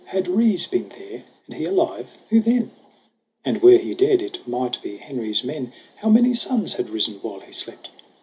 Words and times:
Had 0.05 0.27
Rees 0.27 0.65
been 0.65 0.89
there? 0.89 1.25
And 1.45 1.57
he 1.59 1.65
alive? 1.65 2.17
Who 2.31 2.41
then? 2.41 2.71
And 3.45 3.61
were 3.61 3.77
he 3.77 3.93
dead, 3.93 4.23
it 4.23 4.39
might 4.47 4.81
be 4.81 4.97
Henry's 4.97 5.43
men! 5.43 5.73
How 5.97 6.09
many 6.09 6.33
suns 6.33 6.73
had 6.73 6.89
risen 6.89 7.19
while 7.21 7.41
he 7.41 7.51
slept 7.53 7.91